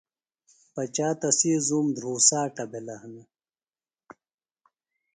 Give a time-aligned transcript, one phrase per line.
[0.73, 3.23] پچا تسی زُوم دھرُوساٹہ بِھلہ ہنہ